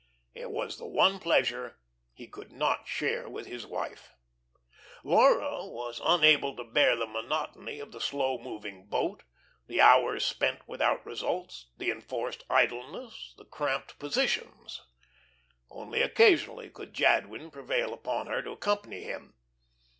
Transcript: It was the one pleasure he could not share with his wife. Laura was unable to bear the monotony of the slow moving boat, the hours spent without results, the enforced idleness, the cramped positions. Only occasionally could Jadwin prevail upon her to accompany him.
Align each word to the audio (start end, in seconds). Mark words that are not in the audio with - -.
It 0.33 0.49
was 0.49 0.79
the 0.79 0.87
one 0.87 1.19
pleasure 1.19 1.77
he 2.11 2.25
could 2.25 2.51
not 2.51 2.87
share 2.87 3.29
with 3.29 3.45
his 3.45 3.67
wife. 3.67 4.15
Laura 5.03 5.63
was 5.67 6.01
unable 6.03 6.55
to 6.55 6.63
bear 6.63 6.95
the 6.95 7.05
monotony 7.05 7.79
of 7.79 7.91
the 7.91 8.01
slow 8.01 8.39
moving 8.39 8.85
boat, 8.87 9.21
the 9.67 9.79
hours 9.79 10.25
spent 10.25 10.67
without 10.67 11.05
results, 11.05 11.69
the 11.77 11.91
enforced 11.91 12.43
idleness, 12.49 13.35
the 13.37 13.45
cramped 13.45 13.99
positions. 13.99 14.81
Only 15.69 16.01
occasionally 16.01 16.71
could 16.71 16.95
Jadwin 16.95 17.51
prevail 17.51 17.93
upon 17.93 18.25
her 18.25 18.41
to 18.41 18.53
accompany 18.53 19.03
him. 19.03 19.35